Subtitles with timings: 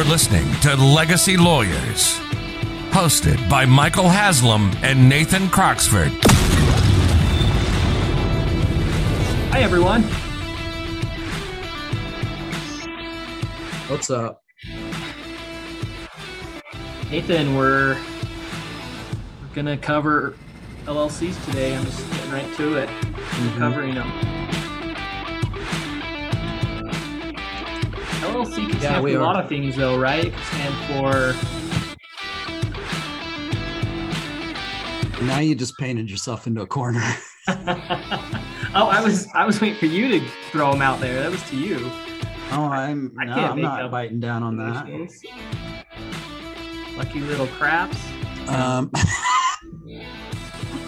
[0.00, 2.18] You're listening to Legacy Lawyers,
[2.88, 6.08] hosted by Michael Haslam and Nathan Croxford.
[9.52, 10.04] Hi, everyone.
[13.90, 14.42] What's up?
[17.10, 17.98] Nathan, we're,
[19.42, 20.34] we're gonna cover
[20.86, 21.76] LLCs today.
[21.76, 22.88] I'm just getting right to it.
[22.88, 23.58] Mhm.
[23.58, 24.39] Covering them.
[28.20, 30.26] LLC can Yeah, stand for a lot of things, though, right?
[30.26, 31.34] It can stand for
[35.24, 37.02] Now you just painted yourself into a corner.
[37.48, 37.54] oh,
[38.74, 40.20] I was I was waiting for you to
[40.50, 41.20] throw them out there.
[41.22, 41.78] That was to you.
[42.52, 44.86] Oh, I'm I no, I'm not biting down on that.
[46.96, 47.98] Lucky little craps.
[48.48, 48.90] Um,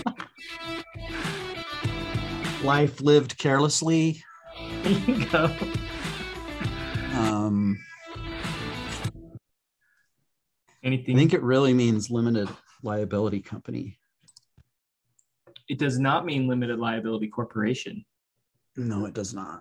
[2.64, 4.22] life lived carelessly.
[4.82, 5.54] There you go.
[7.14, 7.78] Um,
[10.84, 12.48] I think it really means limited
[12.82, 13.98] liability company.
[15.68, 18.04] it does not mean limited liability corporation.
[18.76, 19.60] No, it does not.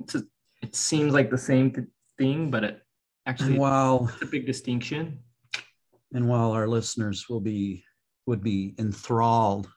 [0.00, 0.22] It's a,
[0.62, 1.86] it seems like the same th-
[2.18, 2.82] thing, but it
[3.26, 5.20] actually And while it's a big distinction.
[6.12, 7.84] and while our listeners will be
[8.26, 9.68] would be enthralled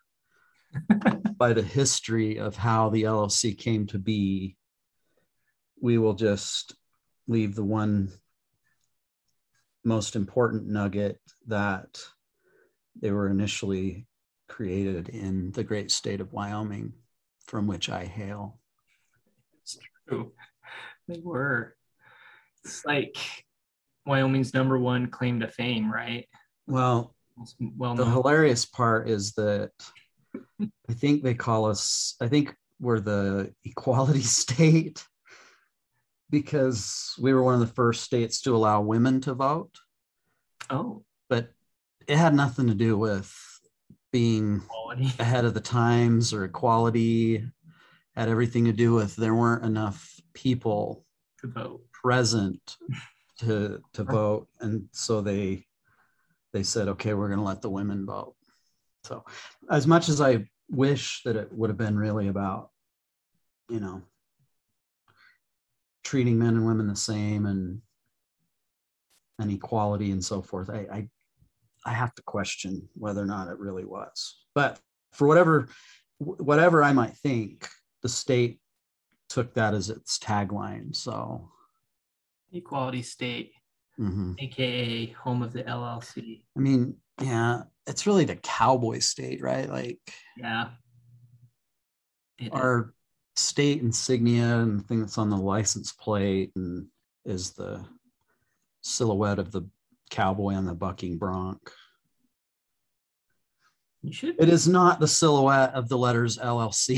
[1.38, 4.58] by the history of how the LLC came to be,
[5.81, 6.75] we will just
[7.28, 8.12] leave the one
[9.84, 12.00] most important nugget that
[13.02, 14.08] they were initially
[14.48, 16.94] created in the great state of Wyoming,
[17.46, 18.59] from which I hail.
[19.62, 20.34] It's true.
[21.08, 21.76] they were.
[22.64, 23.18] It's like
[24.06, 26.28] Wyoming's number one claim to fame, right?
[26.68, 27.16] Well,
[27.59, 29.72] well the hilarious part is that
[30.59, 35.06] I think they call us, I think we're the equality state
[36.35, 39.73] because we were one of the first states to allow women to vote,
[40.69, 41.50] Oh, but
[42.07, 43.34] it had nothing to do with
[44.12, 45.12] being quality.
[45.19, 47.35] ahead of the times or equality.
[47.35, 47.44] It
[48.16, 51.06] had everything to do with there weren't enough people
[51.40, 51.81] to vote.
[51.94, 52.75] present
[53.40, 55.66] to to vote and so they
[56.53, 58.35] they said okay we're going to let the women vote
[59.03, 59.24] so
[59.69, 62.69] as much as i wish that it would have been really about
[63.69, 64.01] you know
[66.06, 67.82] treating men and women the same and
[69.40, 71.10] and equality and so forth i i,
[71.86, 74.80] I have to question whether or not it really was but
[75.12, 75.68] for whatever
[76.20, 77.68] whatever i might think
[78.02, 78.62] the state
[79.28, 81.50] took that as its tagline so
[82.56, 83.52] Equality state,
[84.00, 84.42] mhm.
[84.42, 86.44] aka home of the LLC.
[86.56, 89.70] I mean, yeah, it's really the cowboy state, right?
[89.70, 90.00] Like
[90.38, 90.70] Yeah.
[92.38, 92.94] It- our
[93.35, 96.88] state insignia and the thing that's on the license plate and
[97.25, 97.84] is the
[98.81, 99.68] silhouette of the
[100.09, 101.59] cowboy on the bucking bronc.
[104.01, 106.95] you should It is not the silhouette of the letters LLC.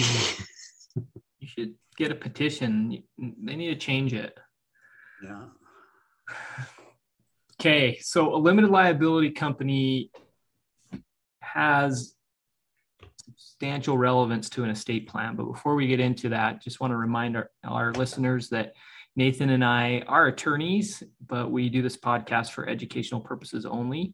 [1.39, 3.03] you should get a petition.
[3.17, 4.37] They need to change it.
[5.23, 5.45] yeah.
[7.59, 10.11] Okay, so a limited liability company
[11.39, 12.13] has
[13.57, 15.35] substantial relevance to an estate plan.
[15.35, 18.73] But before we get into that, just want to remind our, our listeners that
[19.15, 24.13] Nathan and I are attorneys, but we do this podcast for educational purposes only.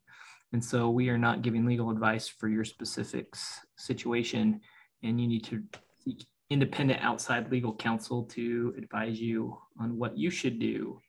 [0.54, 3.36] And so we are not giving legal advice for your specific
[3.78, 4.62] situation.
[5.04, 5.62] And you need to
[6.06, 11.02] seek independent outside legal counsel to advise you on what you should do.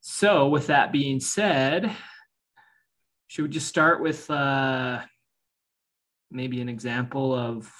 [0.00, 1.90] So, with that being said,
[3.26, 5.00] should we just start with uh,
[6.30, 7.70] maybe an example of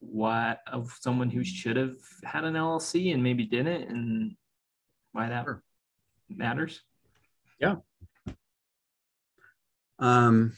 [0.00, 4.36] what of someone who should have had an LLC and maybe didn't, and
[5.12, 5.62] why that Sure.
[6.28, 6.80] matters?
[7.58, 7.76] Yeah.
[9.98, 10.56] Um,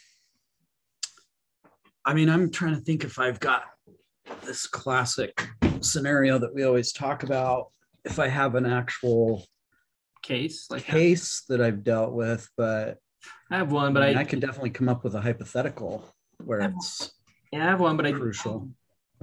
[2.04, 3.62] I mean, I'm trying to think if I've got
[4.42, 5.48] this classic
[5.80, 7.68] scenario that we always talk about.
[8.04, 9.46] If I have an actual
[10.22, 12.98] Case like case that I've dealt with, but
[13.50, 15.20] I have one, but but I, mean, I, I could definitely come up with a
[15.20, 16.04] hypothetical
[16.44, 17.12] where I've- it's
[17.52, 18.68] yeah, I have one, but I crucial.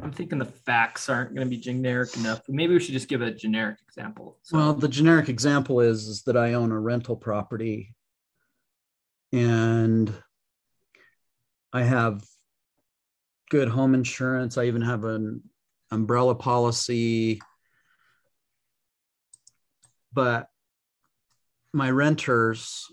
[0.01, 2.41] I'm thinking the facts aren't going to be generic enough.
[2.47, 4.37] Maybe we should just give a generic example.
[4.43, 7.95] So, Well, the generic example is, is that I own a rental property
[9.33, 10.13] and
[11.73, 12.23] I have
[13.49, 14.57] good home insurance.
[14.57, 15.41] I even have an
[15.89, 17.41] umbrella policy.
[20.13, 20.47] But
[21.73, 22.85] my renters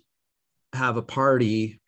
[0.75, 1.81] have a party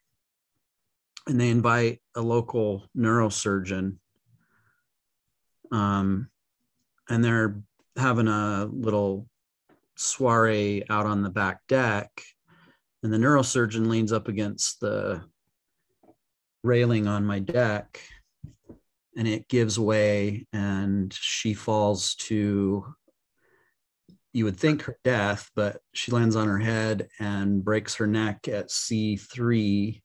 [1.26, 3.96] and they invite a local neurosurgeon.
[5.72, 6.28] Um,
[7.08, 7.60] and they're
[7.96, 9.28] having a little
[9.96, 12.10] soiree out on the back deck,
[13.02, 15.22] and the neurosurgeon leans up against the
[16.62, 18.00] railing on my deck
[19.16, 22.84] and it gives way and she falls to
[24.36, 28.46] you would think her death but she lands on her head and breaks her neck
[28.48, 30.02] at c3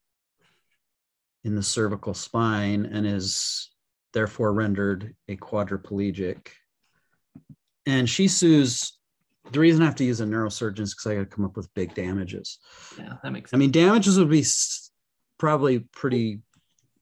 [1.44, 3.72] in the cervical spine and is
[4.14, 6.48] therefore rendered a quadriplegic.
[7.86, 8.98] And she sues
[9.52, 11.58] the reason i have to use a neurosurgeon is because i got to come up
[11.58, 12.60] with big damages.
[12.98, 14.46] Yeah, that makes i mean damages would be
[15.40, 16.40] probably pretty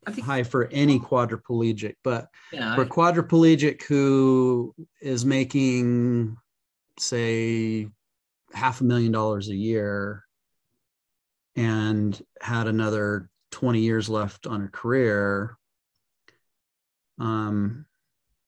[0.09, 6.37] think, high for any quadriplegic, but yeah, for I- quadriplegic who is making,
[7.01, 7.87] say,
[8.53, 10.23] half a million dollars a year
[11.55, 15.57] and had another 20 years left on her career,
[17.19, 17.85] um,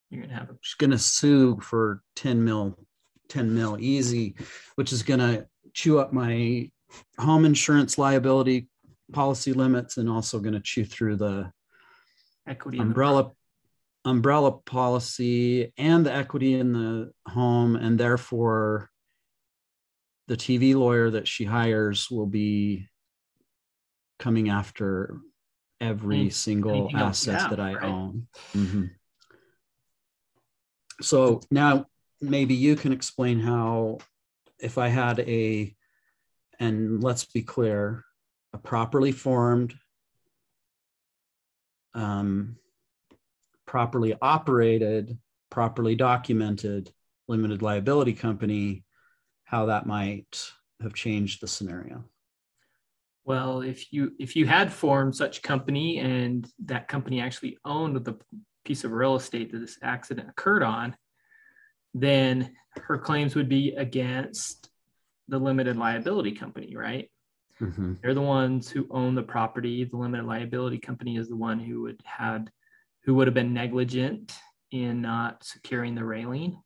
[0.09, 2.77] you're gonna have a she's going to sue for 10 mil,
[3.29, 4.35] 10 mil easy,
[4.75, 6.69] which is going to chew up my
[7.17, 8.67] home insurance liability
[9.13, 11.51] policy limits and also going to chew through the
[12.47, 13.31] equity umbrella
[14.05, 18.89] umbrella policy and the equity in the home and therefore
[20.27, 22.87] the TV lawyer that she hires will be
[24.17, 25.17] coming after
[25.79, 27.83] every Any- single anything asset have, that I right?
[27.83, 28.27] own.
[28.53, 28.91] Mhm.
[31.01, 31.85] So now
[32.21, 33.97] maybe you can explain how
[34.59, 35.75] if I had a
[36.59, 38.05] and let's be clear,
[38.53, 39.73] a properly formed
[41.95, 42.57] um,
[43.71, 45.17] properly operated,
[45.49, 46.91] properly documented
[47.29, 48.83] limited liability company,
[49.45, 50.51] how that might
[50.81, 52.03] have changed the scenario.
[53.23, 58.19] Well, if you if you had formed such company and that company actually owned the
[58.65, 60.93] piece of real estate that this accident occurred on,
[61.93, 64.69] then her claims would be against
[65.29, 67.09] the limited liability company, right?
[67.61, 68.01] Mhm.
[68.01, 69.85] They're the ones who own the property.
[69.85, 72.51] The limited liability company is the one who would had
[73.03, 74.33] who would have been negligent
[74.71, 76.61] in not securing the railing.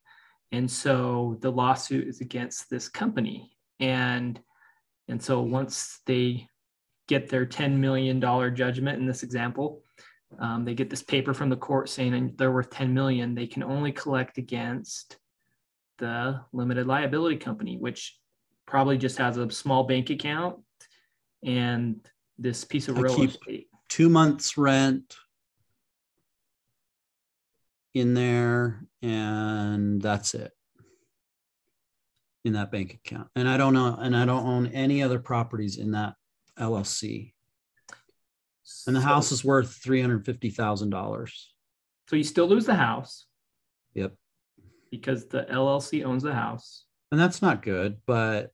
[0.52, 3.52] And so the lawsuit is against this company.
[3.80, 4.40] And
[5.08, 6.48] and so once they
[7.08, 9.84] get their $10 million judgment in this example,
[10.40, 13.62] um, they get this paper from the court saying they're worth 10 million, they can
[13.62, 15.18] only collect against
[16.00, 18.18] the limited liability company, which
[18.66, 20.58] probably just has a small bank account
[21.44, 21.98] and
[22.38, 23.68] this piece of I real estate.
[23.88, 25.16] Two months rent
[27.96, 30.52] in there, and that's it
[32.44, 33.28] in that bank account.
[33.36, 36.14] And I don't know, and I don't own any other properties in that
[36.60, 37.34] LLC.
[38.86, 41.54] And the So- house is worth three hundred fifty thousand dollars.
[42.10, 43.26] So you still lose the house
[43.96, 44.16] Yep.
[44.92, 46.86] because the LLC owns the house.
[47.12, 48.54] And that's not good, but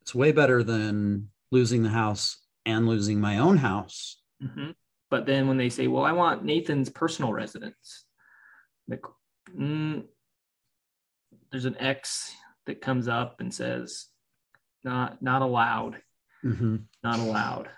[0.00, 4.20] it's way better than losing the house and losing my own house.
[4.42, 4.74] Mhm.
[5.10, 8.04] But then when they say, "Well, I want Nathan's personal residence,"
[8.88, 9.02] like,
[9.56, 10.04] mm,
[11.50, 12.34] there's an X
[12.66, 14.06] that comes up and says,
[14.84, 16.02] "Not not allowed,
[17.02, 17.70] not allowed."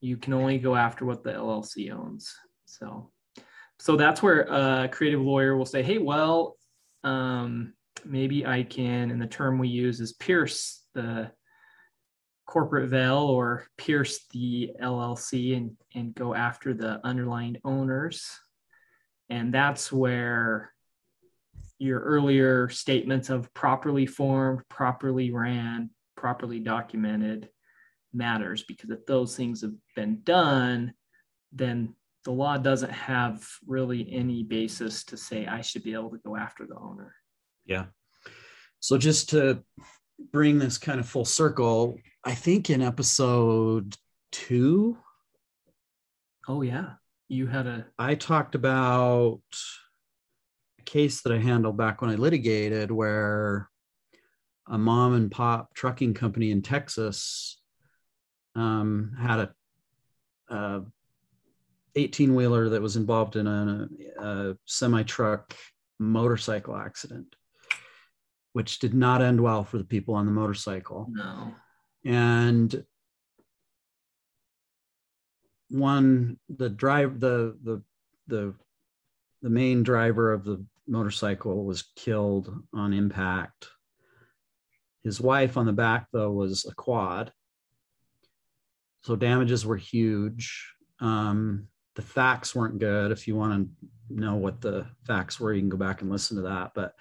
[0.00, 2.34] You can only go after what the LLC owns.
[2.64, 3.10] So,
[3.78, 6.56] so that's where a creative lawyer will say, "Hey, well,
[7.04, 11.32] um, maybe I can." And the term we use is pierce the
[12.50, 18.28] corporate veil or pierce the LLC and, and go after the underlying owners.
[19.30, 20.72] And that's where
[21.78, 27.48] your earlier statements of properly formed, properly ran, properly documented
[28.12, 30.92] matters because if those things have been done,
[31.52, 31.94] then
[32.24, 36.36] the law doesn't have really any basis to say I should be able to go
[36.36, 37.14] after the owner.
[37.64, 37.86] Yeah.
[38.80, 39.62] So just to
[40.32, 43.96] bring this kind of full circle, I think in episode
[44.32, 44.98] two,
[46.48, 46.94] Oh yeah.
[47.30, 49.40] You had a I talked about
[50.80, 53.70] a case that I handled back when I litigated where
[54.66, 57.60] a mom and pop trucking company in Texas
[58.56, 59.54] um, had a,
[60.52, 60.82] a
[61.94, 65.54] 18 wheeler that was involved in a, a semi truck
[66.00, 67.36] motorcycle accident,
[68.54, 71.54] which did not end well for the people on the motorcycle no.
[72.04, 72.84] and
[75.70, 77.82] one the drive the the
[78.26, 78.54] the
[79.42, 83.68] the main driver of the motorcycle was killed on impact.
[85.02, 87.32] His wife on the back though was a quad.
[89.02, 90.74] So damages were huge.
[91.00, 93.10] Um, the facts weren't good.
[93.12, 96.36] If you want to know what the facts were you can go back and listen
[96.36, 96.72] to that.
[96.74, 96.94] But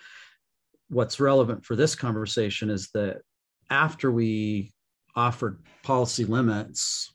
[0.90, 3.22] what's relevant for this conversation is that
[3.70, 4.74] after we
[5.16, 7.12] offered policy limits,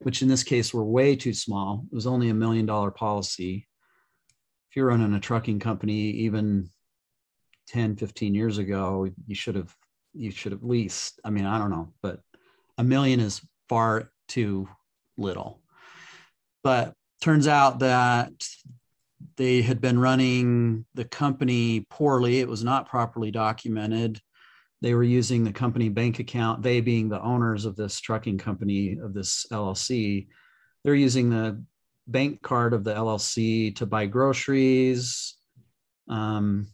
[0.00, 3.68] which in this case were way too small, it was only a million dollar policy.
[4.70, 6.70] If you're running a trucking company, even
[7.68, 9.74] 10, 15 years ago, you should have
[10.12, 12.20] you should have least, I mean, I don't know, but
[12.78, 14.68] a million is far too
[15.16, 15.60] little.
[16.64, 18.32] But turns out that
[19.36, 22.40] they had been running the company poorly.
[22.40, 24.20] It was not properly documented.
[24.82, 28.98] They were using the company bank account, they being the owners of this trucking company,
[29.02, 30.28] of this LLC.
[30.82, 31.62] They're using the
[32.06, 35.36] bank card of the LLC to buy groceries.
[36.08, 36.68] Um,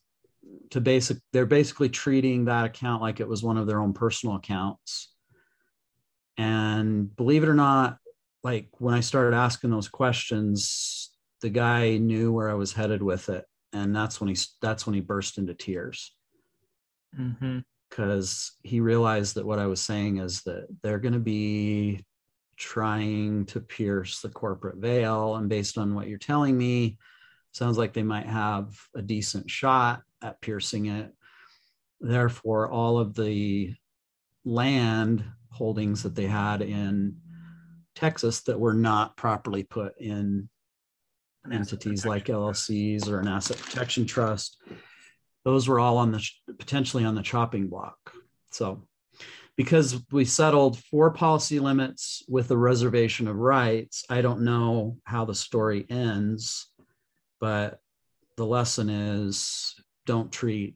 [0.70, 4.36] to basic, they're basically treating that account like it was one of their own personal
[4.36, 5.12] accounts.
[6.38, 7.98] And believe it or not,
[8.42, 11.10] like when I started asking those questions,
[11.40, 14.94] the guy knew where I was headed with it, and that's when he that's when
[14.94, 16.14] he burst into tears.
[17.18, 17.58] Mm-hmm.
[17.88, 22.04] Because he realized that what I was saying is that they're going to be
[22.56, 26.98] trying to pierce the corporate veil, and based on what you're telling me,
[27.52, 31.12] sounds like they might have a decent shot at piercing it.
[32.00, 33.74] Therefore, all of the
[34.44, 37.16] land holdings that they had in
[37.94, 40.48] Texas that were not properly put in
[41.50, 44.58] entities like LLCs or an asset protection trust.
[45.46, 47.96] Those were all on the potentially on the chopping block.
[48.50, 48.88] So,
[49.56, 55.24] because we settled for policy limits with a reservation of rights, I don't know how
[55.24, 56.66] the story ends,
[57.40, 57.78] but
[58.36, 60.74] the lesson is don't treat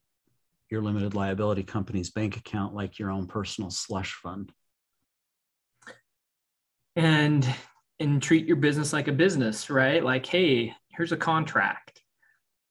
[0.70, 4.52] your limited liability company's bank account like your own personal slush fund.
[6.94, 7.44] And
[7.98, 10.04] and treat your business like a business, right?
[10.04, 11.89] Like, hey, here's a contract.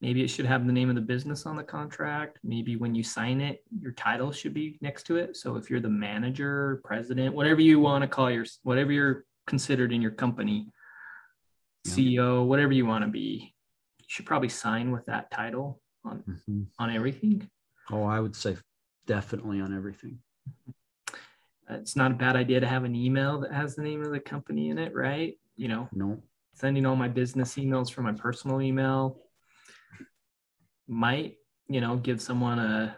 [0.01, 2.39] Maybe it should have the name of the business on the contract.
[2.44, 5.36] Maybe when you sign it, your title should be next to it.
[5.36, 9.91] So if you're the manager, president, whatever you want to call your, whatever you're considered
[9.91, 10.68] in your company,
[11.84, 11.91] yeah.
[11.91, 13.53] CEO, whatever you want to be,
[14.00, 16.62] you should probably sign with that title on mm-hmm.
[16.77, 17.50] on everything.
[17.91, 18.56] Oh, I would say
[19.06, 20.20] definitely on everything
[21.70, 24.20] it's not a bad idea to have an email that has the name of the
[24.20, 25.38] company in it, right?
[25.56, 26.22] You know, no.
[26.53, 29.18] Sending all my business emails from my personal email
[30.89, 31.36] might,
[31.67, 32.96] you know, give someone a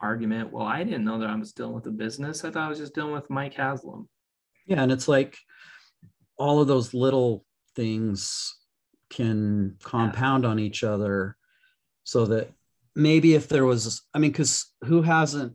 [0.00, 0.52] argument.
[0.52, 2.44] Well, I didn't know that I was dealing with a business.
[2.44, 4.08] I thought I was just dealing with Mike Haslam.
[4.66, 5.36] Yeah, and it's like
[6.36, 7.44] all of those little
[7.76, 8.56] things
[9.10, 10.50] can compound yeah.
[10.50, 11.36] on each other
[12.04, 12.50] so that
[12.94, 15.54] maybe if there was i mean because who hasn't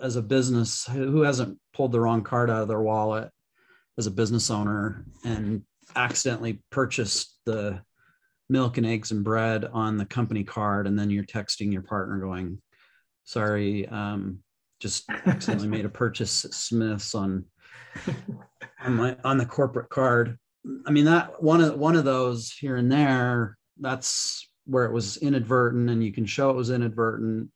[0.00, 3.30] as a business who hasn't pulled the wrong card out of their wallet
[3.98, 5.62] as a business owner and
[5.96, 7.80] accidentally purchased the
[8.52, 12.18] milk and eggs and bread on the company card and then you're texting your partner
[12.18, 12.60] going
[13.24, 14.38] sorry um,
[14.78, 17.44] just accidentally made a purchase at smith's on
[18.84, 20.38] on my on the corporate card.
[20.86, 25.16] I mean that one of one of those here and there that's where it was
[25.16, 27.50] inadvertent and you can show it was inadvertent.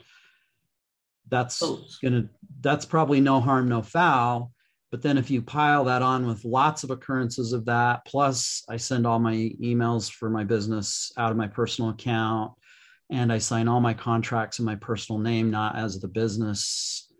[1.29, 1.61] That's
[2.03, 2.29] gonna
[2.61, 4.53] that's probably no harm no foul
[4.97, 8.79] but then if you pile that on with lots of occurrences of that plus i
[8.79, 12.51] send all my emails for my business out of my personal account
[13.11, 17.13] and i sign all my contracts in my personal name not as the business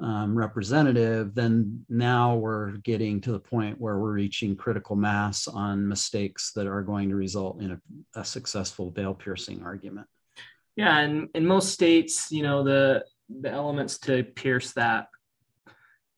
[0.00, 5.86] um, representative then now we're getting to the point where we're reaching critical mass on
[5.86, 10.06] mistakes that are going to result in a, a successful veil piercing argument.
[10.76, 15.08] Yeah and in most states you know the the elements to pierce that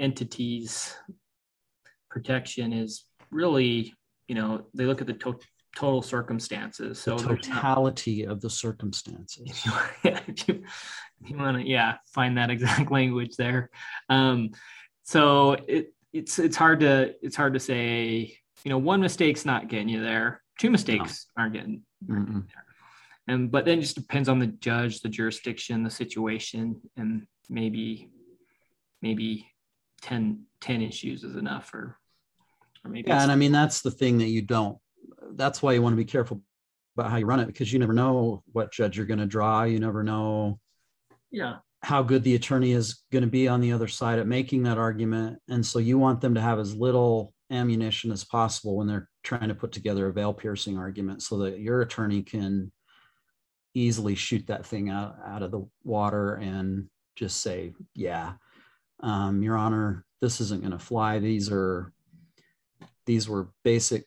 [0.00, 0.94] entity's
[2.10, 3.94] protection is really,
[4.26, 5.38] you know, they look at the to-
[5.76, 6.98] total circumstances.
[6.98, 9.42] So the totality not, of the circumstances.
[9.46, 9.72] If you,
[10.26, 10.62] if you,
[11.26, 13.70] you want to, yeah, find that exact language there.
[14.08, 14.50] Um,
[15.04, 18.36] so it, it's it's hard to it's hard to say.
[18.64, 20.42] You know, one mistake's not getting you there.
[20.58, 21.42] Two mistakes no.
[21.42, 22.64] aren't getting, aren't getting there
[23.30, 28.10] and but then it just depends on the judge the jurisdiction the situation and maybe
[29.02, 29.46] maybe
[30.02, 31.96] 10 10 issues is enough or
[32.84, 34.78] or maybe yeah and i mean that's the thing that you don't
[35.34, 36.42] that's why you want to be careful
[36.96, 39.62] about how you run it because you never know what judge you're going to draw
[39.62, 40.58] you never know
[41.30, 41.56] yeah.
[41.82, 44.78] how good the attorney is going to be on the other side at making that
[44.78, 49.08] argument and so you want them to have as little ammunition as possible when they're
[49.22, 52.70] trying to put together a veil piercing argument so that your attorney can
[53.74, 58.34] easily shoot that thing out, out of the water and just say, yeah,
[59.02, 61.18] um, your honor, this isn't going to fly.
[61.18, 61.92] These are,
[63.06, 64.04] these were basic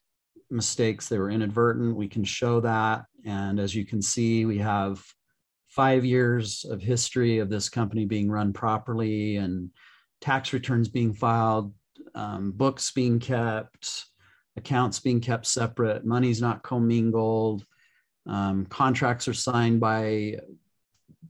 [0.49, 1.07] mistakes.
[1.07, 1.95] They were inadvertent.
[1.95, 3.05] We can show that.
[3.25, 5.03] And as you can see, we have
[5.67, 9.71] five years of history of this company being run properly and
[10.21, 11.73] tax returns being filed,
[12.13, 14.05] um, books being kept,
[14.55, 17.65] accounts being kept separate, money's not commingled,
[18.25, 20.37] um, contracts are signed by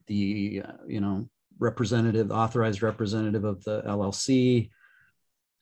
[0.08, 1.28] the uh, you know
[1.64, 4.70] representative, authorized representative of the LLC,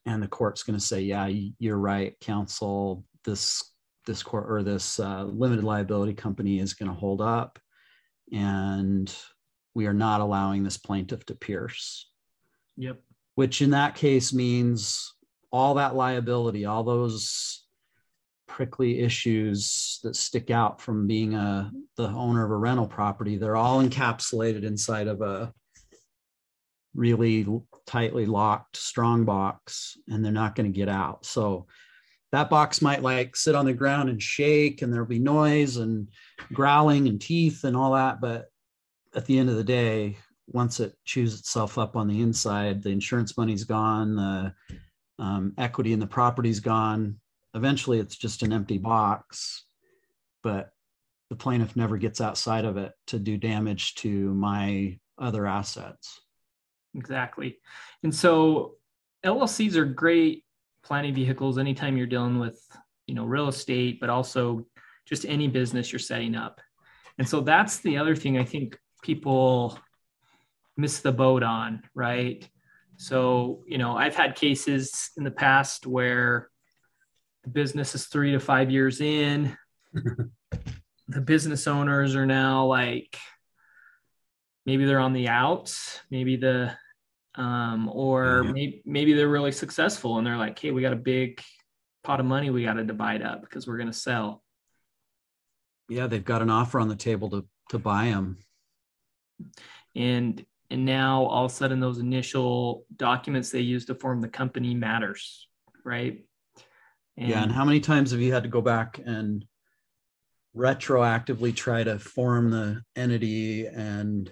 [0.06, 1.28] and the court's going to say, yeah,
[1.60, 3.06] you're right, counsel.
[3.24, 3.64] This
[4.08, 7.60] this court or this uh, limited liability company is going to hold up,
[8.34, 9.16] and
[9.76, 12.10] we are not allowing this plaintiff to pierce.
[12.78, 13.00] Yep.
[13.36, 15.14] Which in that case means
[15.52, 17.64] all that liability, all those
[18.48, 23.56] prickly issues that stick out from being a the owner of a rental property, they're
[23.56, 25.54] all encapsulated inside of a
[26.94, 27.46] really
[27.86, 31.26] tightly locked strong box and they're not going to get out.
[31.26, 31.68] So
[32.32, 36.08] that box might like sit on the ground and shake and there'll be noise and
[36.54, 38.46] growling and teeth and all that but
[39.16, 40.18] at the end of the day
[40.48, 44.54] once it chews itself up on the inside the insurance money's gone the
[45.20, 47.20] um, equity in the property's gone
[47.54, 49.66] eventually it's just an empty box
[50.42, 50.72] but
[51.30, 56.21] the plaintiff never gets outside of it to do damage to my other assets
[56.96, 57.58] exactly.
[58.04, 58.76] And so
[59.24, 60.44] llcs are great
[60.84, 62.60] planning vehicles anytime you're dealing with
[63.06, 64.66] you know real estate but also
[65.06, 66.60] just any business you're setting up.
[67.18, 69.78] And so that's the other thing i think people
[70.78, 72.48] miss the boat on right?
[72.98, 76.50] So you know i've had cases in the past where
[77.44, 79.56] the business is three to five years in.
[81.08, 83.18] The business owners are now like
[84.66, 86.72] maybe they're on the outs maybe the
[87.42, 88.52] um, or yeah.
[88.52, 91.42] maybe, maybe they're really successful and they're like, hey, we got a big
[92.04, 94.44] pot of money we got to divide up because we're going to sell.
[95.90, 98.38] Yeah, they've got an offer on the table to to buy them.
[99.96, 104.30] And and now all of a sudden those initial documents they use to form the
[104.30, 105.48] company matters,
[105.84, 106.24] right?
[107.18, 109.46] And, yeah, and how many times have you had to go back and
[110.56, 114.32] retroactively try to form the entity and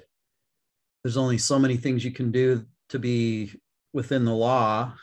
[1.04, 3.54] there's only so many things you can do to be
[3.94, 4.94] within the law.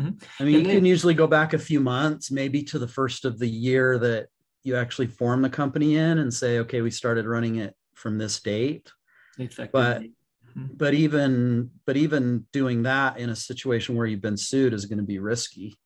[0.00, 0.24] Mm-hmm.
[0.40, 3.24] I mean, and you can usually go back a few months, maybe to the first
[3.24, 4.28] of the year that
[4.62, 8.40] you actually form the company in and say, okay, we started running it from this
[8.40, 8.90] date.
[9.38, 9.70] Exactly.
[9.72, 10.66] But mm-hmm.
[10.76, 14.98] but even but even doing that in a situation where you've been sued is going
[14.98, 15.76] to be risky.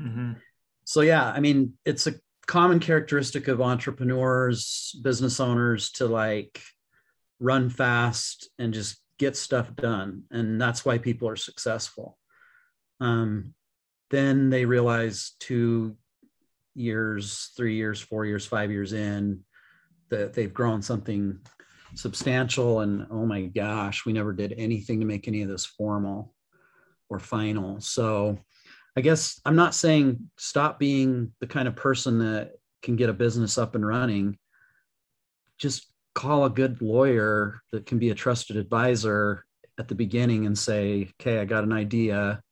[0.00, 0.32] Mm-hmm.
[0.84, 2.14] So yeah, I mean, it's a
[2.46, 6.62] common characteristic of entrepreneurs, business owners to like
[7.40, 10.24] run fast and just get stuff done.
[10.30, 12.18] And that's why people are successful.
[13.00, 13.54] Um,
[14.10, 15.96] then they realize two
[16.74, 19.40] years three years four years five years in
[20.10, 21.38] that they've grown something
[21.94, 22.80] substantial.
[22.80, 26.34] And oh my gosh we never did anything to make any of this formal
[27.08, 27.80] or final.
[27.80, 28.38] So
[28.96, 33.14] i guess i'm not saying stop being the kind of person that can get a
[33.14, 34.38] business up and running.
[35.58, 35.86] Just
[36.18, 39.44] call a good lawyer that can be a trusted advisor
[39.78, 42.42] at the beginning and say, okay, I got an idea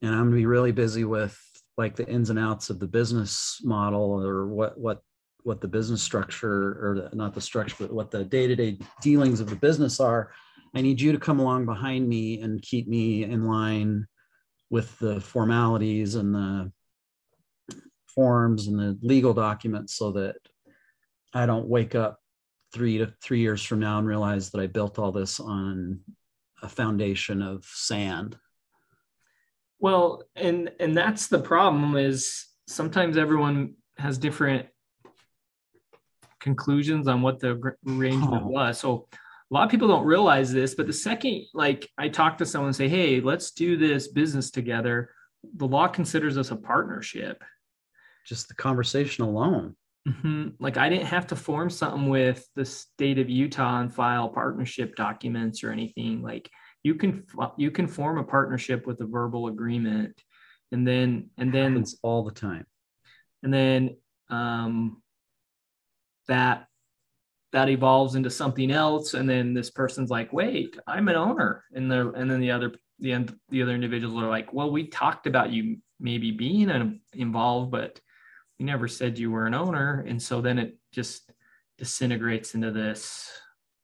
[0.00, 1.36] and I'm gonna be really busy with
[1.76, 5.02] like the ins and outs of the business model or what what
[5.42, 9.48] what the business structure or the, not the structure but what the day-to-day dealings of
[9.50, 10.30] the business are
[10.74, 14.06] i need you to come along behind me and keep me in line
[14.70, 16.72] with the formalities and the
[18.06, 20.36] forms and the legal documents so that
[21.32, 22.18] i don't wake up
[22.72, 26.00] three to three years from now and realize that I built all this on
[26.62, 28.36] a foundation of sand.
[29.78, 34.66] Well, and and that's the problem is sometimes everyone has different
[36.40, 38.48] conclusions on what the arrangement oh.
[38.48, 38.78] was.
[38.78, 39.08] So
[39.50, 42.68] a lot of people don't realize this, but the second like I talk to someone
[42.68, 45.10] and say, "Hey, let's do this business together,"
[45.56, 47.42] the law considers us a partnership.
[48.26, 49.74] Just the conversation alone.
[50.06, 50.48] Mm-hmm.
[50.60, 54.96] Like I didn't have to form something with the state of Utah and file partnership
[54.96, 56.22] documents or anything.
[56.22, 56.50] Like
[56.82, 57.24] you can
[57.56, 60.20] you can form a partnership with a verbal agreement,
[60.72, 62.66] and then and then happens all the time,
[63.42, 63.96] and then
[64.30, 65.02] um,
[66.28, 66.66] that
[67.52, 71.90] that evolves into something else, and then this person's like, "Wait, I'm an owner," and
[71.90, 75.50] the and then the other the the other individuals are like, "Well, we talked about
[75.50, 78.00] you maybe being involved, but."
[78.58, 80.04] You never said you were an owner.
[80.06, 81.30] And so then it just
[81.78, 83.30] disintegrates into this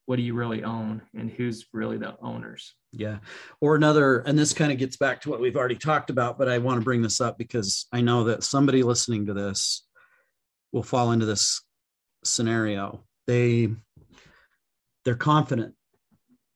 [0.06, 1.00] what do you really own?
[1.14, 2.74] And who's really the owners?
[2.92, 3.18] Yeah.
[3.62, 6.48] Or another and this kind of gets back to what we've already talked about but
[6.48, 9.84] i want to bring this up because i know that somebody listening to this
[10.74, 11.62] will fall into this
[12.24, 13.04] scenario.
[13.26, 13.68] They
[15.04, 15.74] they're confident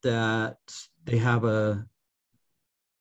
[0.03, 0.59] that
[1.05, 1.85] they have a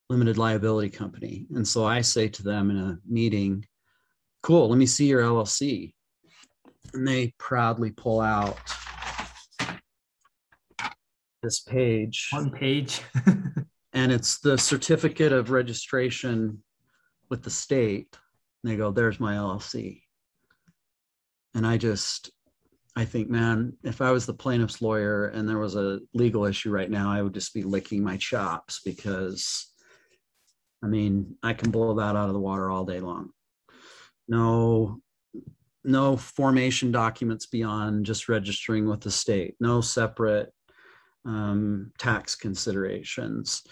[0.09, 1.47] limited liability company.
[1.53, 3.65] And so I say to them in a meeting,
[4.47, 5.93] cool, let me see your LLC.
[6.93, 8.57] And they proudly pull out
[11.43, 12.29] this page.
[12.31, 13.01] One page.
[13.93, 16.63] and it's the certificate of registration
[17.29, 18.07] with the state.
[18.63, 20.03] And they go, there's my LLC.
[21.53, 22.31] And I just,
[22.95, 26.71] I think, man, if I was the plaintiff's lawyer and there was a legal issue
[26.71, 29.73] right now, I would just be licking my chops because,
[30.81, 33.31] I mean, I can blow that out of the water all day long.
[34.27, 34.99] No,
[35.83, 39.55] no formation documents beyond just registering with the state.
[39.59, 40.53] No separate
[41.25, 43.63] um, tax considerations.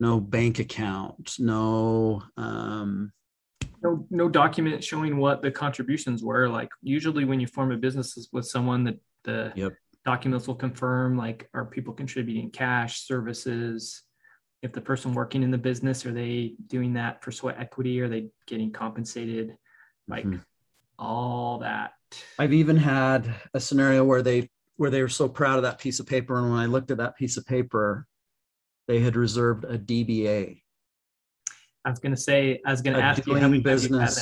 [0.00, 1.36] No bank account.
[1.38, 2.22] No.
[2.36, 3.12] Um,
[3.84, 8.28] no no document showing what the contributions were like usually when you form a business
[8.32, 9.74] with someone that the yep.
[10.04, 14.02] documents will confirm like are people contributing cash services
[14.62, 18.08] if the person working in the business are they doing that for sweat equity are
[18.08, 19.56] they getting compensated
[20.08, 20.38] like mm-hmm.
[20.98, 21.92] all that
[22.38, 26.00] i've even had a scenario where they where they were so proud of that piece
[26.00, 28.06] of paper and when i looked at that piece of paper
[28.86, 30.60] they had reserved a dba
[31.84, 34.18] I was going to say, I was going to ask you how many business.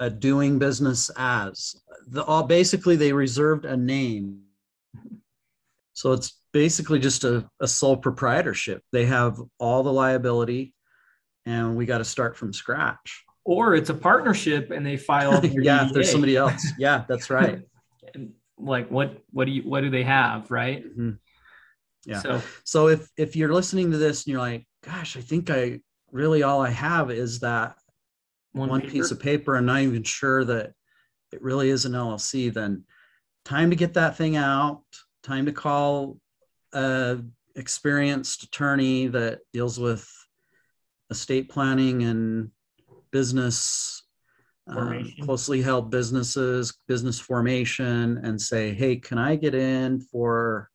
[0.00, 1.76] A doing business as
[2.08, 4.40] the all basically they reserved a name.
[5.92, 8.82] So it's basically just a, a sole proprietorship.
[8.90, 10.74] They have all the liability
[11.46, 13.24] and we got to start from scratch.
[13.44, 16.66] Or it's a partnership and they file yeah, if there's somebody else.
[16.78, 17.62] Yeah, that's right.
[18.58, 20.84] like what what do you what do they have, right?
[20.84, 21.10] Mm-hmm.
[22.06, 22.20] Yeah.
[22.20, 25.80] So so if if you're listening to this and you're like, gosh, I think I
[26.10, 27.76] really all I have is that
[28.52, 30.72] one, one piece of paper and not even sure that
[31.32, 32.84] it really is an LLC, then
[33.44, 34.82] time to get that thing out,
[35.22, 36.18] time to call
[36.72, 37.18] a
[37.56, 40.08] experienced attorney that deals with
[41.10, 42.50] estate planning and
[43.14, 44.02] business
[44.66, 50.68] um, closely held businesses, business formation, and say, hey, can I get in for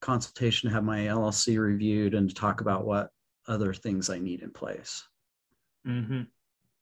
[0.00, 3.10] consultation to have my LLC reviewed and to talk about what
[3.48, 5.04] other things I need in place.
[5.86, 6.22] Mm-hmm.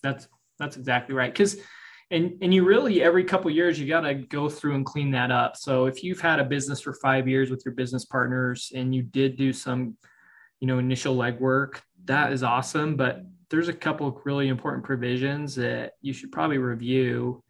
[0.02, 1.32] That's that's exactly right.
[1.32, 1.56] Because
[2.10, 5.30] and and you really every couple years you got to go through and clean that
[5.30, 5.56] up.
[5.56, 9.02] So if you've had a business for five years with your business partners and you
[9.02, 9.96] did do some,
[10.60, 12.96] you know, initial legwork, that is awesome.
[12.96, 17.42] But there's a couple of really important provisions that you should probably review,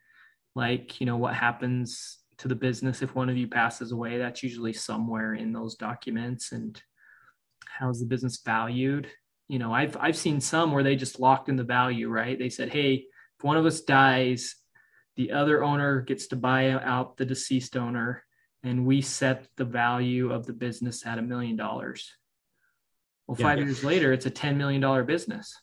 [0.55, 4.19] like you know what happens to the business if one of you passes away.
[4.19, 6.81] That's usually somewhere in those documents and
[7.67, 9.09] how's the business valued
[9.49, 12.49] you know i've i've seen some where they just locked in the value right they
[12.49, 13.05] said hey
[13.39, 14.57] if one of us dies
[15.17, 18.25] the other owner gets to buy out the deceased owner
[18.63, 22.11] and we set the value of the business at a million dollars
[23.27, 23.65] well five yeah.
[23.65, 25.55] years later it's a 10 million dollar business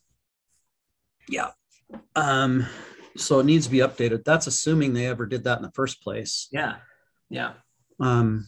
[1.32, 1.52] yeah.
[2.16, 2.68] Um
[3.18, 4.24] so it needs to be updated.
[4.24, 6.48] That's assuming they ever did that in the first place.
[6.52, 6.76] Yeah.
[7.30, 7.54] Yeah.
[8.00, 8.48] Um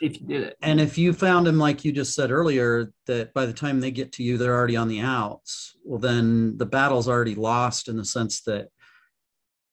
[0.00, 0.56] if you did it.
[0.62, 3.90] And if you found them, like you just said earlier, that by the time they
[3.90, 7.96] get to you, they're already on the outs, well, then the battle's already lost in
[7.96, 8.68] the sense that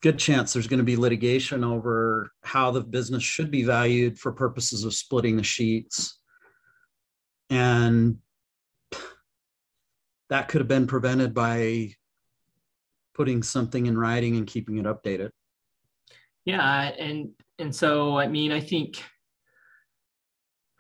[0.02, 4.32] good chance there's going to be litigation over how the business should be valued for
[4.32, 6.20] purposes of splitting the sheets.
[7.50, 8.18] And
[10.30, 11.94] that could have been prevented by
[13.15, 15.32] putting something in writing and keeping it updated.
[16.45, 19.01] Yeah, and and so I mean, I think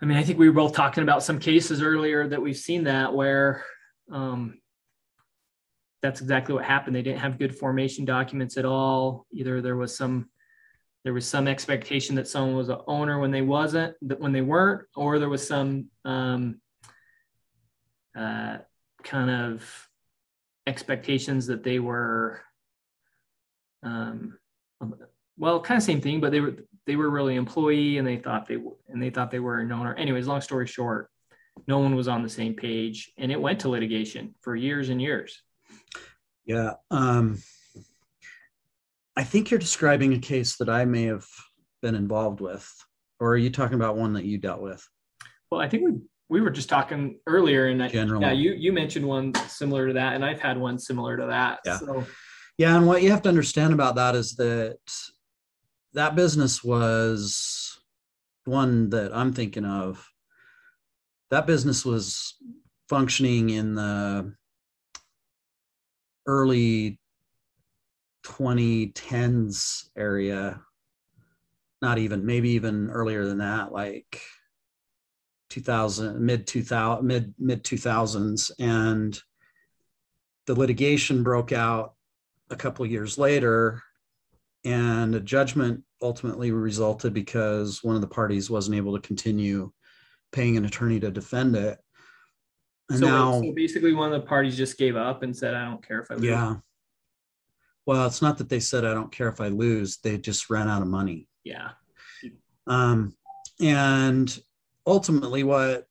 [0.01, 2.83] I mean, I think we were both talking about some cases earlier that we've seen
[2.83, 3.63] that where
[4.11, 4.59] um,
[6.01, 6.95] that's exactly what happened.
[6.95, 9.25] They didn't have good formation documents at all.
[9.31, 10.29] Either there was some
[11.03, 14.41] there was some expectation that someone was an owner when they wasn't, that when they
[14.41, 16.59] weren't, or there was some um,
[18.17, 18.57] uh,
[19.03, 19.87] kind of
[20.67, 22.41] expectations that they were
[23.83, 24.37] um,
[25.37, 28.47] well, kind of same thing, but they were they were really employee and they thought
[28.47, 28.55] they
[28.87, 29.93] and they thought they were an owner.
[29.95, 31.09] Anyways, long story short,
[31.67, 35.01] no one was on the same page, and it went to litigation for years and
[35.01, 35.41] years.
[36.45, 37.41] Yeah, um,
[39.15, 41.27] I think you're describing a case that I may have
[41.81, 42.71] been involved with,
[43.19, 44.87] or are you talking about one that you dealt with?
[45.51, 45.93] Well, I think we
[46.29, 48.25] we were just talking earlier, and Generally.
[48.25, 51.59] yeah, you you mentioned one similar to that, and I've had one similar to that.
[51.65, 51.77] Yeah.
[51.77, 52.05] So.
[52.57, 54.77] Yeah, and what you have to understand about that is that
[55.93, 57.77] that business was
[58.45, 60.07] one that I'm thinking of.
[61.31, 62.35] That business was
[62.87, 64.33] functioning in the
[66.25, 66.99] early
[68.25, 70.61] 2010s area
[71.81, 74.19] not even maybe even earlier than that, like
[75.55, 79.21] 2000 mid 2000 mid mid 2000s and
[80.47, 81.93] the litigation broke out
[82.49, 83.81] a couple years later
[84.65, 89.71] and a judgment ultimately resulted because one of the parties wasn't able to continue
[90.33, 91.79] paying an attorney to defend it.
[92.89, 95.63] And so, now so basically, one of the parties just gave up and said, "I
[95.65, 96.55] don't care if I lose." yeah.
[97.85, 99.97] Well it's not that they said i don't care if i lose.
[99.97, 101.27] They just ran out of money.
[101.43, 101.69] Yeah.
[102.67, 103.15] um,
[103.59, 104.37] and
[104.85, 105.85] ultimately what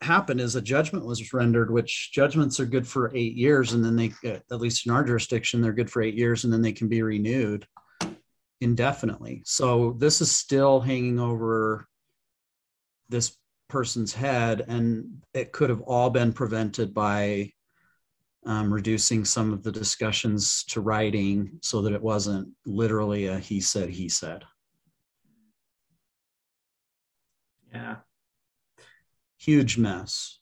[0.00, 3.96] happened is a judgment was rendered which judgments are good for eight years and then
[3.96, 6.88] they at least in our jurisdiction they're good for eight years and then they can
[6.88, 7.66] be renewed
[8.60, 9.42] indefinitely.
[9.44, 11.86] So this is still hanging over
[13.08, 13.36] this
[13.68, 17.50] person's head and it could have all been prevented by
[18.46, 23.60] um, reducing some of the discussions to writing so that it wasn't literally a he
[23.60, 24.44] said he said
[27.74, 27.96] Yeah.
[29.38, 30.38] huge mess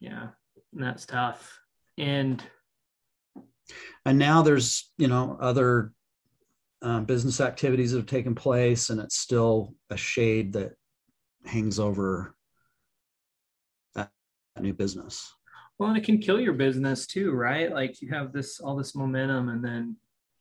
[0.00, 0.28] Yeah.
[0.72, 1.60] And that's tough.
[1.98, 2.42] And
[4.04, 5.92] and now there's you know other
[6.82, 10.72] um, business activities that have taken place and it's still a shade that
[11.44, 12.34] hangs over
[13.94, 14.10] that
[14.58, 15.34] new business
[15.80, 17.72] well, and it can kill your business too, right?
[17.72, 19.96] Like you have this all this momentum, and then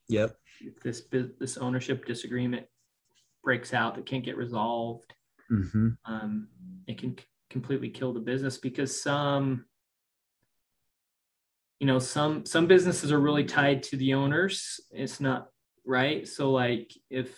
[0.09, 0.35] yep
[0.83, 1.03] this
[1.39, 2.65] this ownership disagreement
[3.41, 5.13] breaks out that can't get resolved,
[5.49, 6.47] hmm um,
[6.87, 7.17] it can
[7.49, 9.65] completely kill the business because some
[11.79, 14.79] you know some some businesses are really tied to the owners.
[14.91, 15.47] It's not
[15.85, 16.27] right?
[16.27, 17.35] So like if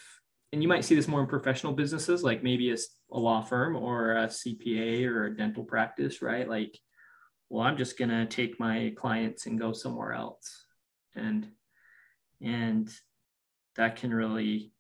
[0.52, 2.78] and you might see this more in professional businesses like maybe a,
[3.12, 6.50] a law firm or a cpa or a dental practice right?
[6.50, 6.78] Like
[7.50, 10.65] well i'm just going to take my clients and go somewhere else.
[11.15, 11.47] And
[12.41, 12.89] and
[13.76, 14.74] that can really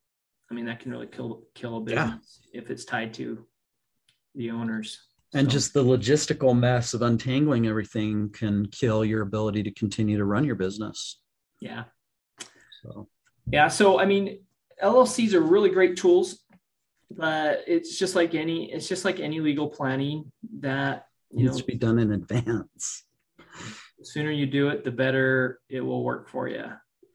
[0.51, 2.05] i mean that can really kill kill a Yeah.
[2.05, 3.47] business if it's tied to
[4.35, 4.99] the owners
[5.33, 10.17] and So- just the logistical mess of untangling everything can kill your ability to continue
[10.17, 11.21] to run your business
[11.59, 11.85] yeah
[12.83, 13.07] so
[13.51, 13.67] Yeah.
[13.69, 14.45] So, I mean,
[14.81, 16.45] LLCs are really great tools,
[17.09, 21.57] but it's just like any, it's just like any legal planning that, you know, needs
[21.57, 23.03] to be done in advance
[23.97, 26.65] the sooner you do it, the better it will work for you.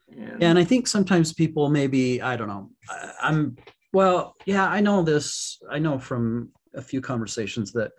[0.09, 2.71] And, Yeah, and I think sometimes people maybe I don't know.
[2.89, 3.57] I, I'm
[3.93, 5.59] well, yeah, I know this.
[5.71, 7.93] I know from a few conversations that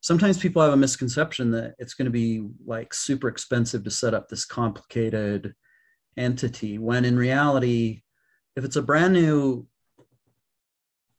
[0.00, 4.12] sometimes people have a misconception that it's going to be like super expensive to set
[4.12, 5.54] up this complicated
[6.16, 8.02] entity when in reality
[8.54, 9.66] if it's a brand new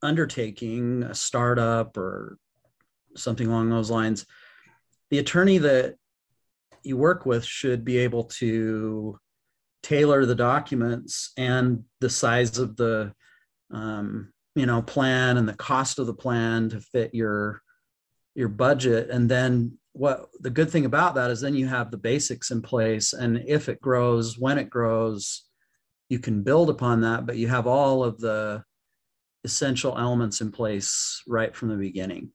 [0.03, 2.37] undertaking a startup or
[3.15, 4.25] something along those lines
[5.09, 5.95] the attorney that
[6.83, 9.19] you work with should be able to
[9.85, 13.13] tailor the documents and the size of the
[13.71, 17.61] um, you know plan and the cost of the plan to fit your
[18.33, 19.11] your budget.
[19.11, 22.63] And then what the good thing about that is then you have the basics in
[22.63, 23.13] place.
[23.13, 25.43] And if it grows when it grows
[26.09, 28.63] you can build upon that but you have all of the
[29.43, 32.31] essential elements in place right from the beginning.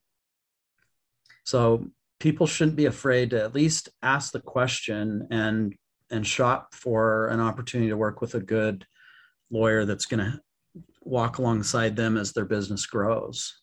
[1.44, 1.88] So
[2.20, 5.74] people shouldn't be afraid to at least ask the question and
[6.10, 8.86] and shop for an opportunity to work with a good
[9.50, 10.40] lawyer that's going to
[11.02, 13.56] walk alongside them as their business grows.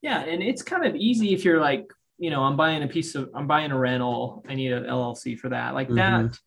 [0.00, 0.20] yeah.
[0.20, 3.30] And it's kind of easy if you're like, you know, I'm buying a piece of,
[3.34, 4.44] I'm buying a rental.
[4.48, 5.74] I need an LLC for that.
[5.74, 6.38] Like that, Mhm.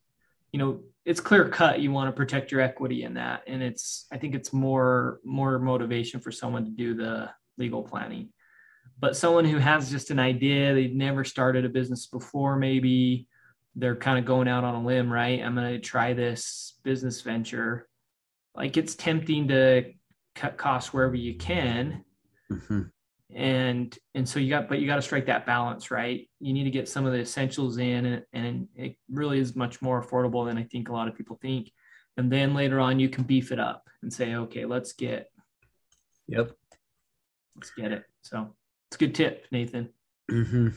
[0.54, 1.82] you know, it's clear cut.
[1.82, 3.44] You want to protect your equity in that.
[3.48, 8.30] And it's, I think it's more, more motivation for someone to do the legal planning.
[9.00, 13.28] But someone who has just an idea, they've never started a business before, maybe
[13.76, 15.42] they're kind of going out on a limb, right?
[15.42, 17.88] I'm going to try this business venture.
[18.56, 19.92] Like it's tempting to
[20.36, 22.04] cut costs wherever you can
[22.52, 22.90] Mhm.
[23.34, 26.66] and and so you got but you got to strike that balance right you need
[26.66, 30.46] to get some of the essentials in and, and it really is much more affordable
[30.46, 31.72] than i think a lot of people think
[32.18, 35.32] and then later on you can beef it up and say okay let's get
[36.28, 36.52] Yep.
[37.56, 38.54] let's get it so
[38.90, 39.90] it's a good tip nathan
[40.30, 40.70] hmm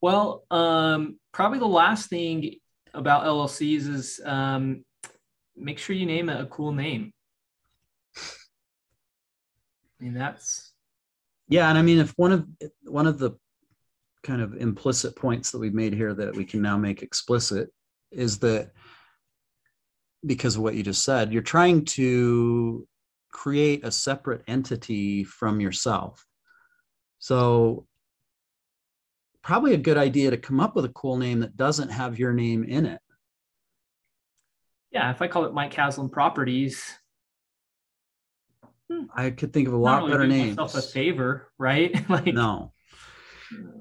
[0.00, 2.54] well um probably the last thing
[2.94, 4.84] about llcs is um
[5.56, 7.12] make sure you name it a cool name
[8.16, 10.72] i mean that's
[11.48, 12.46] Yeah, and I mean, if one of
[12.84, 13.32] one of the
[14.22, 17.70] kind of implicit points that we've made here that we can now make explicit
[18.10, 18.70] is that
[20.26, 22.86] because of what you just said, you're trying to
[23.32, 26.26] create a separate entity from yourself.
[27.18, 27.86] So
[29.42, 32.32] probably a good idea to come up with a cool name that doesn't have your
[32.32, 33.00] name in it.
[34.90, 36.98] yeah if i call it mike haslam properties
[39.14, 40.56] I could think of a lot really better names.
[40.56, 41.94] myself a favor, right?
[42.10, 42.72] like No.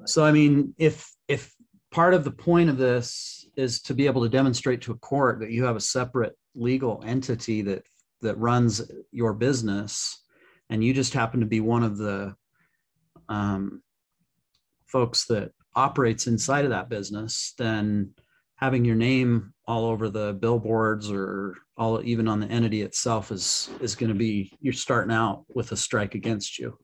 [0.05, 1.53] So I mean, if if
[1.91, 5.39] part of the point of this is to be able to demonstrate to a court
[5.39, 7.83] that you have a separate legal entity that
[8.21, 10.21] that runs your business,
[10.69, 12.35] and you just happen to be one of the
[13.29, 13.81] um,
[14.87, 18.13] folks that operates inside of that business, then
[18.55, 23.69] having your name all over the billboards or all even on the entity itself is
[23.79, 26.77] is going to be you're starting out with a strike against you.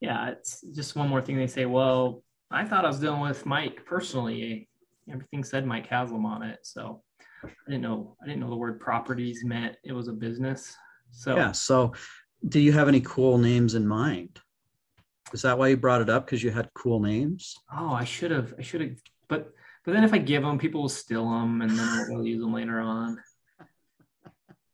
[0.00, 1.66] yeah, it's just one more thing they say.
[1.66, 4.68] Well, I thought I was dealing with Mike personally.
[5.10, 7.02] Everything said Mike Haslam on it, so
[7.44, 8.16] I didn't know.
[8.22, 10.74] I didn't know the word properties meant it was a business.
[11.10, 11.52] So Yeah.
[11.52, 11.92] So,
[12.48, 14.40] do you have any cool names in mind?
[15.32, 16.26] Is that why you brought it up?
[16.26, 17.56] Because you had cool names?
[17.76, 18.54] oh, I should have.
[18.58, 18.98] I should have.
[19.28, 19.52] But
[19.84, 22.52] but then if I give them, people will steal them, and then we'll use them
[22.52, 23.18] later on.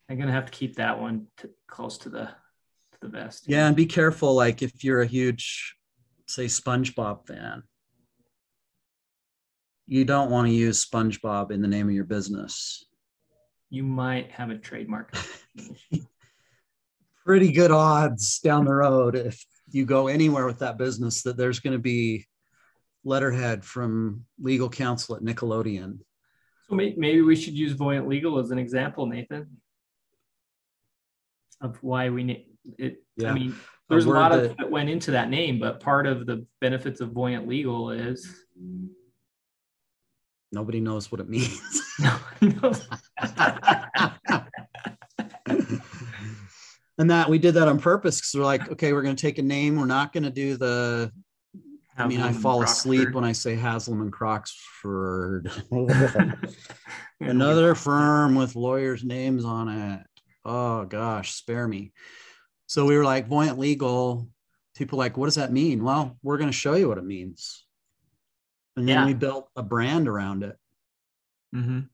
[0.09, 3.45] I'm gonna have to keep that one to, close to the to the vest.
[3.47, 3.67] Yeah.
[3.67, 4.35] And be careful.
[4.35, 5.77] Like, if you're a huge,
[6.27, 7.63] say, SpongeBob fan,
[9.87, 12.85] you don't want to use SpongeBob in the name of your business.
[13.71, 15.17] you might have a trademark.
[17.27, 21.61] Pretty good odds down the road if you go anywhere with that business that there's
[21.61, 22.27] going to be
[23.05, 25.99] letterhead from legal counsel at Nickelodeon.
[26.69, 29.59] So maybe we should use Voyant Legal as an example, Nathan,
[31.61, 32.47] of why we need
[32.79, 33.03] it.
[33.17, 33.31] Yeah.
[33.31, 33.55] I mean,
[33.91, 36.47] there's a, word lot of that- that went into that name, but part of the
[36.61, 38.45] benefits of Voyant Legal is
[40.53, 41.61] Nobody knows what it means.
[46.99, 49.39] and that we did that on purpose because we're like, okay, we're going to take
[49.39, 49.77] a name.
[49.77, 51.13] We're not going to do the.
[51.97, 55.49] I mean, I fall and asleep when I say Haslam and Croxford.
[57.21, 60.01] Another firm with lawyers' names on it.
[60.45, 61.93] Oh gosh, spare me.
[62.67, 64.29] So we were like, Voyant Legal.
[64.77, 65.85] People like, what does that mean?
[65.85, 67.65] Well, we're going to show you what it means.
[68.77, 69.07] And then Yeah.
[69.07, 70.57] we built a brand around it.
[71.55, 71.89] Mhm.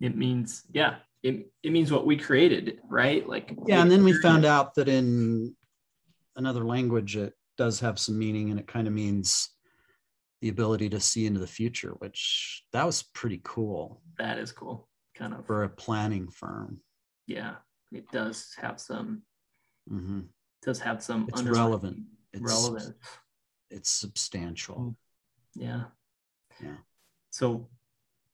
[0.00, 3.28] It means, yeah, it, it means what we created, right?
[3.28, 5.56] Like, Yeah, and then we found out that in
[6.36, 9.50] another language it does have some meaning and it kind of means
[10.42, 14.88] the ability to see into the future, which that was pretty cool that is cool.
[15.14, 16.80] Kind of, for a planning firm.
[17.26, 17.54] yeah,
[17.92, 19.22] it does have some,
[19.90, 20.20] Mm-hmm.
[20.62, 21.98] does have some It's relevant.
[22.32, 22.92] It's relevance.
[23.70, 24.96] It's substantial.
[25.54, 25.84] Yeah.
[26.62, 26.76] Yeah.
[27.30, 27.68] So,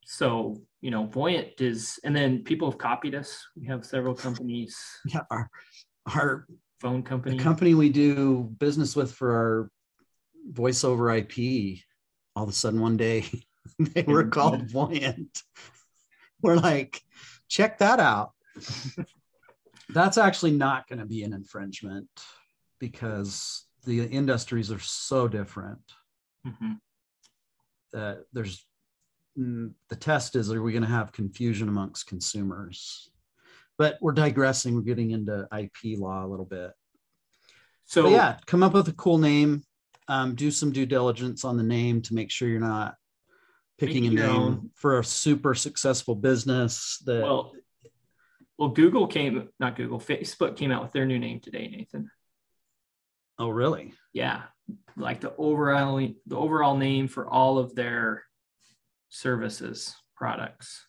[0.05, 3.41] so you know, Voyant is, and then people have copied us.
[3.57, 5.49] We have several companies, Yeah, our
[6.15, 6.47] our
[6.81, 7.39] phone the company.
[7.39, 9.71] company we do business with for our
[10.51, 11.79] voice over IP,
[12.35, 13.25] all of a sudden one day
[13.79, 15.43] they were called Voyant.
[16.43, 17.01] We're like,
[17.49, 18.33] check that out.
[19.91, 22.09] That's actually not going to be an infringement
[22.81, 25.81] because the industries are so different
[26.45, 26.79] Mhm.
[27.93, 28.67] that there's
[29.37, 33.11] the test is are we going to have confusion amongst consumers?
[33.79, 34.75] But we're digressing.
[34.75, 36.73] We're getting into IP law a little bit.
[37.87, 39.63] So But yeah, come up with a cool name.
[40.09, 42.97] Um, do some due diligence on the name to make sure you're not
[43.79, 44.71] picking a name own.
[44.75, 47.53] for a super successful business that well,
[48.59, 52.11] well, Google came, not Google, Facebook came out with their new name today, Nathan.
[53.39, 54.43] oh really Yeah,
[54.97, 58.25] like the overall the overall name for all of their
[59.15, 60.87] services products.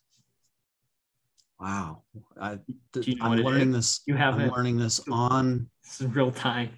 [1.60, 2.02] wow
[2.40, 3.74] I, know i'm learning is?
[3.76, 4.50] this You i'm haven't.
[4.52, 6.70] learning this on This is real time.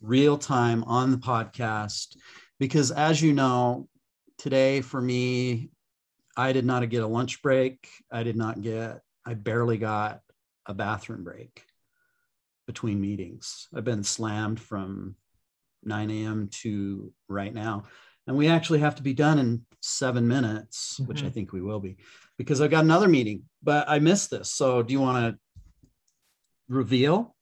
[0.00, 2.16] real time on the podcast
[2.58, 3.86] because as you know
[4.38, 5.70] today for me
[6.38, 10.20] i did not get a lunch break i did not get i barely got
[10.66, 11.62] a bathroom break
[12.66, 15.14] between meetings i've been slammed from
[15.84, 17.84] 9 a.m to right now
[18.26, 21.32] and we actually have to be done in seven minutes which i Mhm.
[21.34, 21.96] think we will be
[22.38, 25.38] because I've got another meeting but i missed this so do you want to
[26.68, 27.34] reveal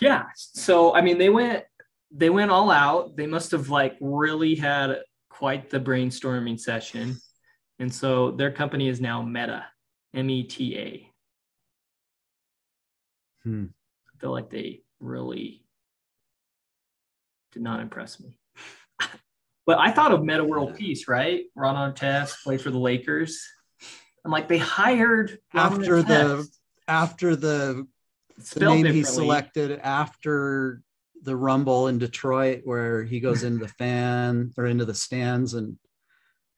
[0.00, 0.26] Yeah.
[0.36, 1.64] So I mean, they went
[2.10, 3.16] they went all out.
[3.16, 4.98] They must have like really had
[5.30, 7.16] quite the brainstorming session,
[7.80, 9.64] and so their company is now Meta,
[10.14, 11.12] M E T A.
[13.42, 13.66] Hmm.
[14.14, 15.64] I feel like they really
[17.52, 18.38] did not impress me.
[19.72, 21.44] But I thought of Metta World Peace, right?
[21.56, 23.42] Ron Artest played for the Lakers.
[24.22, 26.46] I'm like, they hired Ron After the-
[26.86, 27.86] after the
[28.54, 30.82] the name he selected after
[31.22, 35.78] the rumble in Detroit, where he goes into the fan or into the stands, and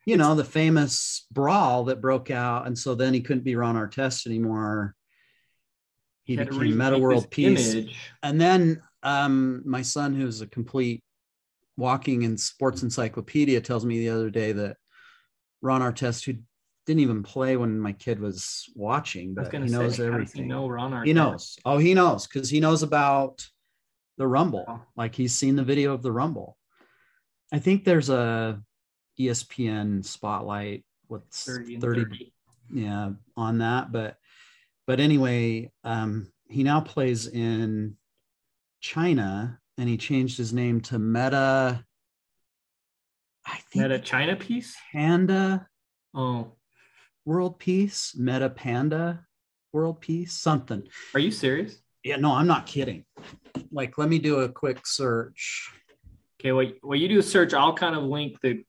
[0.06, 3.76] you know the famous brawl that broke out, and so then he couldn't be Ron
[3.76, 4.96] Artest anymore.
[6.24, 7.74] he had became remake Metta World Peace.
[7.74, 7.96] image.
[8.24, 11.03] And then um, my son, who's a complete
[11.76, 14.76] walking in sports encyclopedia, tells me the other day that
[15.62, 16.34] Ron Artest, who
[16.86, 19.96] didn't even play when my kid was watching, I was but he knows how does
[19.96, 20.48] he everything.
[20.48, 21.58] know Ron He knows.
[21.64, 23.46] Oh, he knows because he knows about
[24.18, 24.82] the Rumble.
[24.96, 26.56] Like he's seen the video of the Rumble.
[27.52, 28.60] I think there's a
[29.18, 32.32] ESPN spotlight with 30 30, 30.
[32.72, 34.16] yeah on that but
[34.86, 37.96] but anyway um he now plays in
[38.80, 41.84] china and he changed his name to meta
[43.46, 44.76] i think Meta China piece?
[44.92, 45.66] panda
[46.16, 46.52] Oh,
[47.24, 49.26] world peace meta panda
[49.72, 50.82] world peace something
[51.14, 51.78] are you serious?
[52.04, 53.04] yeah no i'm not kidding
[53.72, 55.70] like let me do a quick search
[56.40, 57.54] Okay, well, well, you do a search.
[57.54, 58.62] I'll kind of link the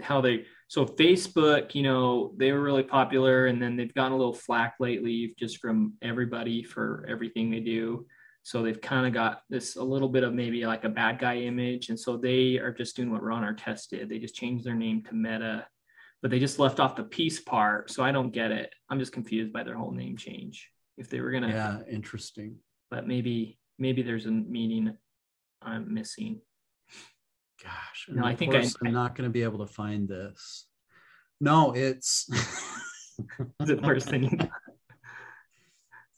[0.00, 0.46] how they.
[0.68, 4.76] So Facebook, you know, they were really popular, and then they've gotten a little flack
[4.80, 8.06] lately, just from everybody for everything they do.
[8.48, 11.36] So they've kind of got this a little bit of maybe like a bad guy
[11.36, 14.08] image, and so they are just doing what Ron Artest did.
[14.08, 15.66] They just changed their name to Meta,
[16.22, 17.90] but they just left off the peace part.
[17.90, 18.72] So I don't get it.
[18.88, 20.70] I'm just confused by their whole name change.
[20.96, 22.56] If they were gonna, yeah interesting
[22.90, 24.96] but maybe maybe there's a meaning
[25.60, 26.40] I'm missing.
[27.62, 30.66] gosh No, I think I, I'm not going to be able to find this
[31.38, 32.28] no it's
[33.60, 34.38] Is it worse than you?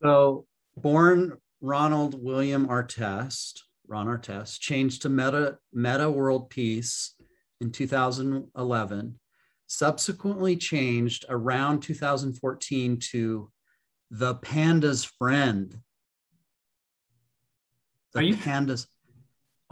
[0.03, 0.47] So,
[0.79, 7.15] born Ronald William Artest, Ron Artest, changed to Meta Metta World Peace
[7.61, 9.19] in 2011.
[9.67, 13.51] Subsequently changed around 2014 to
[14.11, 15.79] the Panda's Friend.
[18.13, 18.87] The Are you- Panda's.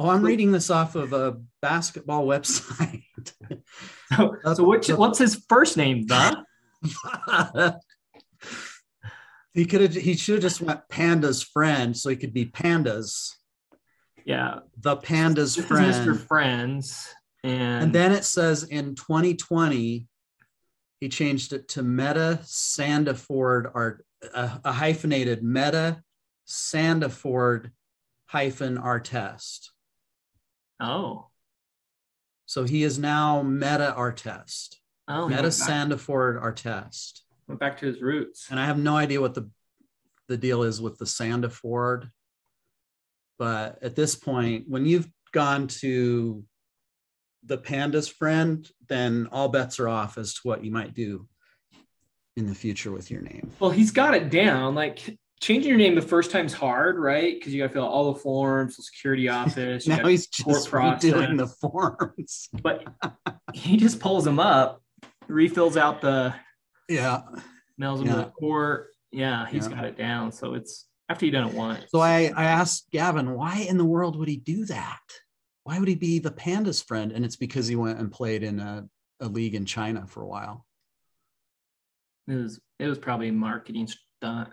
[0.01, 3.03] Oh, I'm reading this off of a basketball website.
[4.17, 6.07] So, so which, what's his first name?
[6.07, 6.43] The
[9.59, 9.95] he could have.
[9.95, 13.35] He should have just went Panda's friend, so he could be Pandas.
[14.25, 15.93] yeah, The Panda's this friend.
[15.93, 16.17] Mr.
[16.17, 20.07] Friends, and, And then it says in 2020,
[21.01, 26.03] he changed it to Metta Sandiford art, a, a hyphenated Metta
[26.47, 27.73] Sandiford
[28.27, 29.71] hyphen Artest.
[30.81, 31.27] oh,
[32.47, 34.77] So he is now Metta Artest,
[35.09, 37.23] oh, Metta Sandiford Artest.
[37.49, 38.47] Went back to his roots.
[38.51, 39.51] And I have no idea what the
[40.29, 42.11] the deal is with the Sandiford.
[43.39, 46.45] But at this point, when you've gone to
[47.45, 51.27] the panda's friend, then all bets are off as to what you might do
[52.37, 53.51] in the future with your name.
[53.59, 54.75] Well, he's got it down.
[54.75, 57.35] Like changing your name the first time's hard, right?
[57.39, 59.87] Because you got to fill out all the forms, the security office.
[59.87, 62.49] Now he's just redoing the forms.
[62.63, 62.85] but
[63.55, 64.83] he just pulls them up,
[65.27, 66.35] refills out the,
[66.89, 67.23] Yeah.
[67.77, 68.89] mails them to the court.
[69.13, 69.75] Yeah, he's Yeah.
[69.75, 70.33] got it down.
[70.33, 71.85] So it's after you done it once.
[71.91, 75.01] So I, I asked Gavin, why in the world would he do that?
[75.65, 77.13] Why would he be the panda's friend?
[77.13, 78.87] And it's because he went and played in a,
[79.21, 80.67] a league in China for a while.
[82.27, 84.51] It was it was probably marketing stunt.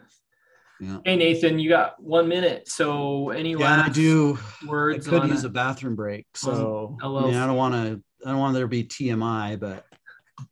[0.80, 1.00] Yeah.
[1.06, 2.68] Hey Nathan, you got one minute.
[2.70, 4.38] So any Yeah, I do.
[4.68, 5.08] words?
[5.08, 5.48] I could use it?
[5.48, 8.02] a bathroom break, so I, mean, I don't want to.
[8.26, 9.86] I don't want there to be TMI, but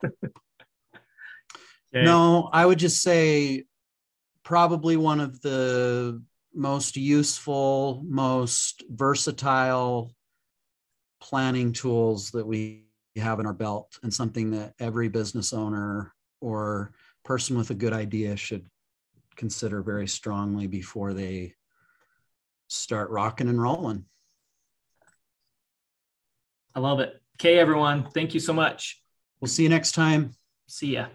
[1.95, 2.05] Okay.
[2.05, 3.65] no, I would just say
[4.43, 6.23] probably one of the
[6.53, 10.13] most useful, most versatile
[11.21, 12.85] planning tools that we
[13.15, 16.91] have in our belt, and something that every business owner or
[17.23, 18.65] person with a good idea should
[19.35, 21.53] consider very strongly before they
[22.67, 24.05] start rocking and rolling.
[26.75, 27.21] I love it.
[27.39, 28.09] Okay, everyone.
[28.09, 29.01] Thank you so much.
[29.39, 30.33] We'll see you next time.
[30.67, 31.07] See ya.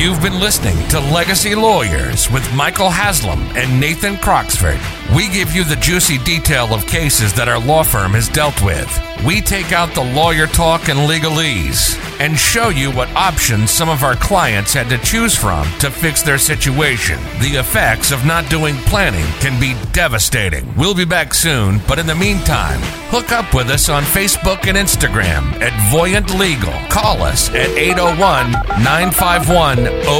[0.00, 4.80] You've been listening to Legacy Lawyers with Michael Haslam and Nathan Croxford.
[5.14, 8.88] We give you the juicy detail of cases that our law firm has dealt with.
[9.26, 14.04] We take out the lawyer talk and legalese and show you what options some of
[14.04, 17.18] our clients had to choose from to fix their situation.
[17.40, 20.72] The effects of not doing planning can be devastating.
[20.76, 24.76] We'll be back soon, but in the meantime, hook up with us on Facebook and
[24.76, 26.74] Instagram at Voyant Legal.
[26.90, 28.52] Call us at 801
[28.84, 29.78] 951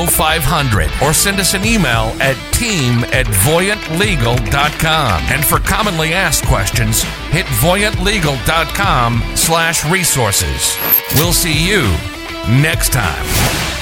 [0.09, 5.22] 0500 or send us an email at team at voyantlegal.com.
[5.28, 10.76] And for commonly asked questions, hit voyantlegal.com slash resources.
[11.16, 11.89] We'll see you
[12.62, 13.80] next time.